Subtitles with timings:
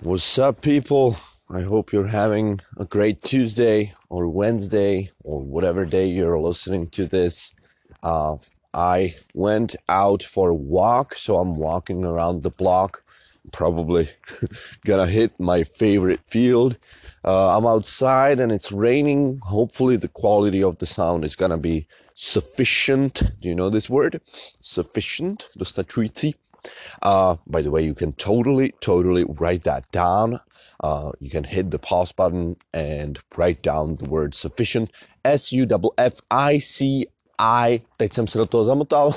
[0.00, 1.16] What's up, people?
[1.50, 7.04] I hope you're having a great Tuesday or Wednesday or whatever day you're listening to
[7.04, 7.52] this.
[8.04, 8.36] Uh,
[8.72, 13.02] I went out for a walk, so I'm walking around the block.
[13.50, 14.08] Probably
[14.84, 16.76] gonna hit my favorite field.
[17.24, 19.40] Uh, I'm outside and it's raining.
[19.42, 23.14] Hopefully, the quality of the sound is gonna be sufficient.
[23.40, 24.20] Do you know this word?
[24.60, 25.48] Sufficient.
[25.58, 26.36] Dostačující.
[27.02, 30.40] Uh, by the way, you can totally, totally write that down.
[30.80, 34.90] Uh, you can hit the pause button and write down the word sufficient.
[35.24, 37.06] S U F F I C
[37.38, 37.82] I.
[37.96, 39.14] Teď jsem se do toho zamotal.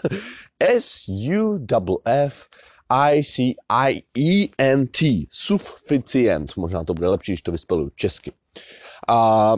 [0.60, 2.48] S U F F
[2.90, 5.26] I C I E N T.
[5.30, 6.56] Sufficient.
[6.56, 8.32] Možná to bude lepší, když to vyspeluju česky.
[9.10, 9.56] Uh,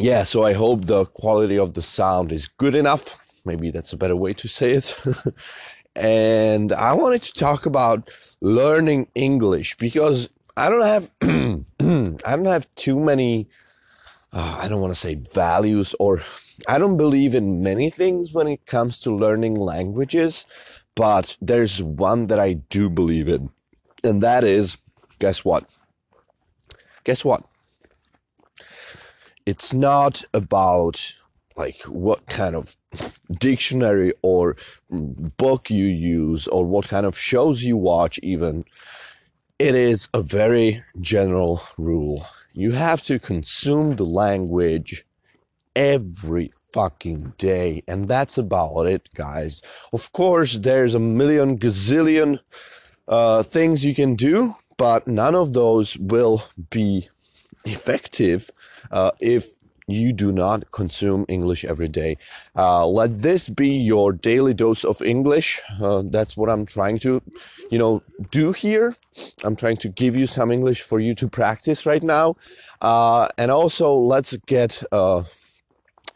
[0.00, 3.04] yeah, so I hope the quality of the sound is good enough.
[3.44, 4.94] Maybe that's a better way to say it.
[5.96, 12.72] and I wanted to talk about learning English because I don't have I don't have
[12.74, 13.48] too many
[14.32, 16.22] uh, I don't want to say values or
[16.68, 20.44] I don't believe in many things when it comes to learning languages,
[20.94, 23.50] but there's one that I do believe in.
[24.02, 24.76] And that is
[25.18, 25.66] guess what?
[27.04, 27.44] Guess what?
[29.46, 31.14] It's not about
[31.56, 32.76] like what kind of
[33.38, 34.56] dictionary or
[34.90, 38.64] book you use or what kind of shows you watch even
[39.58, 42.26] it is a very general rule.
[42.54, 45.06] You have to consume the language
[45.76, 49.62] every fucking day and that's about it guys.
[49.92, 52.40] Of course there's a million gazillion
[53.06, 57.08] uh, things you can do but none of those will be
[57.64, 58.50] effective
[58.90, 59.53] uh, if
[59.86, 62.16] you do not consume English every day.
[62.56, 65.60] Uh, let this be your daily dose of English.
[65.80, 67.20] Uh, that's what I'm trying to,
[67.70, 68.96] you know, do here.
[69.44, 72.36] I'm trying to give you some English for you to practice right now.
[72.80, 75.22] Uh, and also, let's get, uh,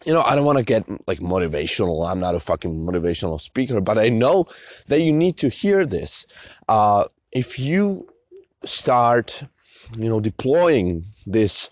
[0.05, 2.09] you know, I don't want to get like motivational.
[2.11, 4.47] I'm not a fucking motivational speaker, but I know
[4.87, 6.27] that you need to hear this.
[6.69, 8.09] Uh, if you
[8.65, 9.45] start,
[9.97, 11.69] you know, deploying this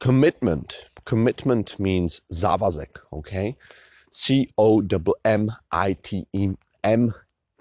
[0.00, 3.56] commitment Commitment means závazek, okay?
[4.12, 4.82] C O
[5.24, 6.50] M I T E
[6.84, 7.14] M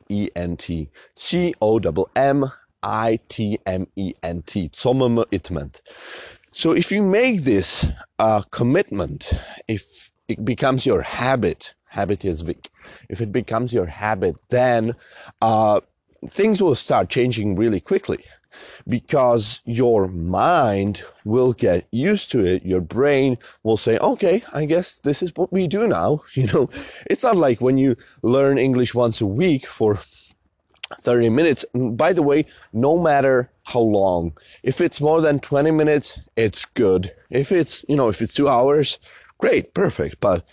[0.10, 0.90] E N T.
[1.16, 1.80] C O
[2.18, 2.52] M
[2.84, 4.70] I T M E N T.
[4.74, 5.82] Commitment.
[6.52, 7.86] So if you make this
[8.20, 9.32] a commitment,
[9.70, 12.70] if it becomes your habit, habit is weak.
[13.08, 14.94] If it becomes your habit, then
[15.42, 15.80] uh,
[16.28, 18.26] things will start changing really quickly
[18.88, 22.66] because your mind will get used to it.
[22.66, 26.24] Your brain will say, okay, I guess this is what we do now.
[26.34, 26.70] You know,
[27.08, 30.00] it's not like when you learn English once a week for
[31.02, 31.66] 30 minutes.
[31.74, 37.14] By the way, no matter how long, if it's more than 20 minutes, it's good.
[37.30, 39.00] If it's, you know, if it's two hours,
[39.38, 40.20] great, perfect.
[40.20, 40.46] But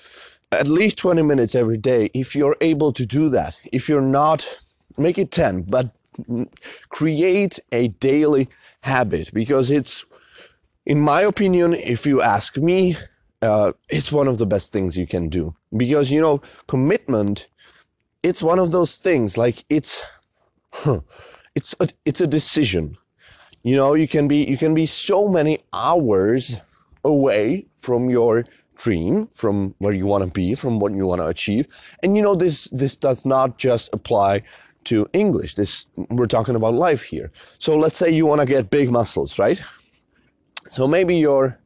[0.52, 4.46] at least 20 minutes every day, if you're able to do that, if you're not,
[4.96, 5.90] make it 10, but
[6.88, 8.48] create a daily
[8.82, 10.04] habit because it's,
[10.86, 12.96] in my opinion, if you ask me,
[13.42, 17.48] uh, it's one of the best things you can do because you know commitment.
[18.22, 20.02] It's one of those things like it's,
[20.72, 21.00] huh,
[21.54, 22.96] it's a, it's a decision.
[23.62, 26.56] You know, you can be you can be so many hours
[27.04, 28.44] away from your
[28.76, 31.66] dream, from where you want to be, from what you want to achieve.
[32.02, 34.42] And you know, this this does not just apply
[34.84, 35.54] to English.
[35.54, 37.30] This we're talking about life here.
[37.58, 39.60] So let's say you want to get big muscles, right?
[40.70, 41.58] So maybe you're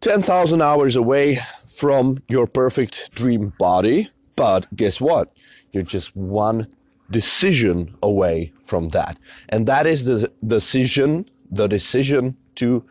[0.00, 1.38] 10,000 hours away
[1.68, 5.32] from your perfect dream body, but guess what?
[5.72, 6.66] You're just one
[7.10, 9.18] decision away from that.
[9.48, 12.84] And that is the decision, the decision to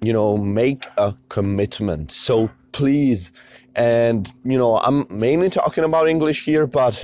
[0.00, 2.12] you know, make a commitment.
[2.12, 3.32] So please
[3.74, 7.02] and you know, I'm mainly talking about English here, but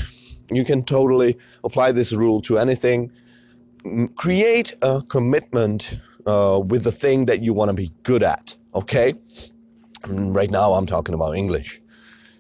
[0.51, 3.11] you can totally apply this rule to anything.
[4.17, 9.15] Create a commitment uh, with the thing that you want to be good at, okay?
[10.07, 11.81] Right now, I'm talking about English.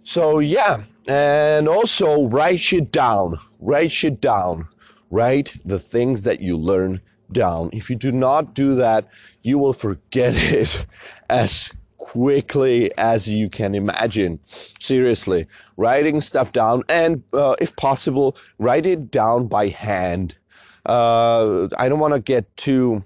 [0.02, 3.38] So, yeah, and also write shit down.
[3.58, 4.68] Write shit down.
[5.10, 7.00] Write the things that you learn
[7.32, 7.70] down.
[7.72, 9.08] If you do not do that,
[9.42, 10.86] you will forget it
[11.28, 11.72] as
[12.04, 14.38] quickly as you can imagine.
[14.78, 15.46] Seriously,
[15.78, 20.36] writing stuff down and, uh, if possible, write it down by hand.
[20.84, 23.02] Uh, I don't want to get too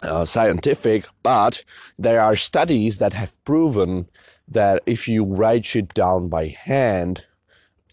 [0.00, 1.62] uh, scientific, but
[1.98, 4.08] there are studies that have proven
[4.48, 7.26] that if you write shit down by hand,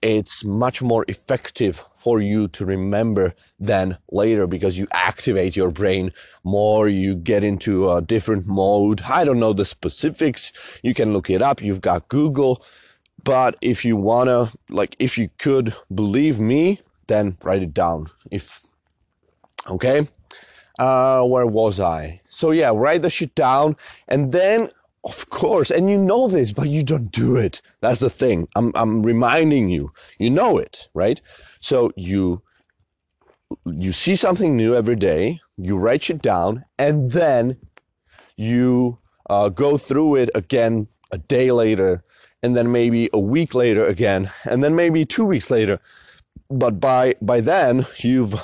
[0.04, 6.12] it's much more effective for you to remember than later because you activate your brain
[6.44, 9.02] more, you get into a different mode.
[9.04, 10.52] I don't know the specifics.
[10.84, 11.62] You can look it up.
[11.62, 12.66] You've got Google.
[13.24, 18.08] But if you wanna, like, if you could believe me, then write it down.
[18.30, 18.62] If,
[19.70, 20.10] okay?
[20.78, 22.20] Uh, where was I?
[22.28, 23.78] So yeah, write the shit down
[24.10, 24.70] and then
[25.04, 27.62] of course, and you know this, but you don't do it.
[27.82, 28.48] That's the thing.
[28.56, 29.92] I'm I'm reminding you.
[30.18, 31.22] You know it, right?
[31.60, 32.42] So you
[33.66, 37.58] you see something new every day, you write it down, and then
[38.36, 38.98] you
[39.30, 42.04] uh, go through it again a day later,
[42.42, 45.80] and then maybe a week later again, and then maybe two weeks later.
[46.50, 48.36] But by by then you've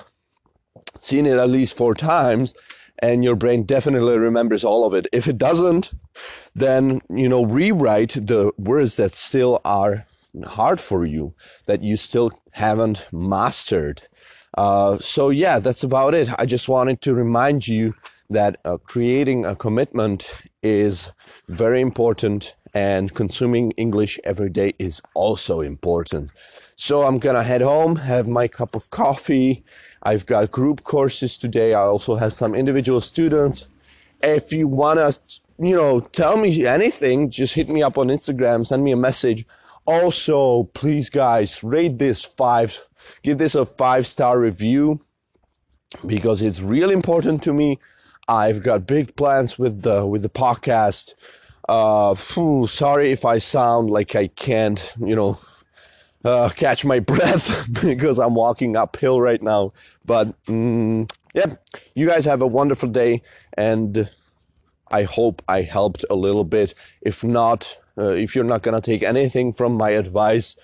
[1.00, 2.54] seen it at least four times,
[3.02, 5.08] and your brain definitely remembers all of it.
[5.12, 5.94] If it doesn't,
[6.56, 10.06] then you know rewrite the words that still are
[10.46, 11.34] hard for you
[11.66, 14.04] that you still haven't mastered.
[14.58, 16.30] Uh, so yeah, that's about it.
[16.38, 17.96] I just wanted to remind you
[18.30, 20.30] that uh, creating a commitment
[20.62, 21.12] is
[21.48, 26.32] very important and consuming English every day is also important.
[26.76, 29.64] So I'm gonna head home, have my cup of coffee.
[30.04, 31.74] I've got group courses today.
[31.74, 33.68] I also have some individual students.
[34.22, 35.14] If you wanna,
[35.58, 39.46] you know, tell me anything, just hit me up on Instagram, send me a message.
[39.86, 42.80] Also, please guys, rate this five,
[43.24, 45.02] give this a five star review
[46.06, 47.80] because it's really important to me.
[48.28, 51.16] I've got big plans with the with the podcast.
[51.70, 55.40] Uh, phew, sorry if I sound like I can't, you know,
[56.26, 59.74] uh, catch my breath because I'm walking uphill right now.
[60.04, 61.58] But mm, yeah,
[61.94, 63.22] you guys have a wonderful day,
[63.54, 64.10] and
[64.90, 66.74] I hope I helped a little bit.
[67.02, 70.56] If not, uh, if you're not gonna take anything from my advice,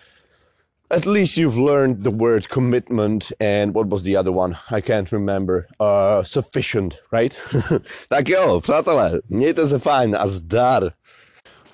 [0.91, 4.57] at least you've learned the word commitment and what was the other one?
[4.69, 5.67] I can't remember.
[5.79, 7.37] Uh, sufficient, right?
[8.09, 10.91] tak jo, přátelé, mějte se fajn a zdar.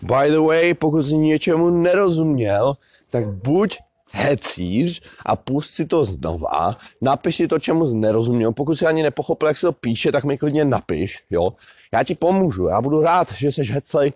[0.02, 2.74] By the way, pokud jsi něčemu nerozuměl,
[3.10, 3.78] tak buď
[4.12, 9.04] hecíř a pust si to znova, napiš si to, čemu jsi nerozuměl, pokud si ani
[9.04, 11.52] nepochopil, jak se to píše, tak mi klidně napiš, jo.
[11.94, 14.14] Já ti pomůžu, já budu rád, že jsi heclej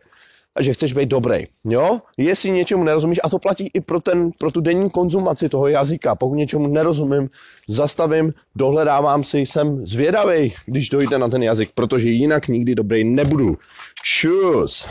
[0.55, 2.01] a že chceš být dobrý, jo.
[2.17, 6.15] Jestli něčemu nerozumíš, a to platí i pro, ten, pro tu denní konzumaci toho jazyka,
[6.15, 7.29] pokud něčemu nerozumím,
[7.67, 13.57] zastavím, dohledávám si, jsem zvědavý, když dojde na ten jazyk, protože jinak nikdy dobrý nebudu.
[14.03, 14.87] Čus!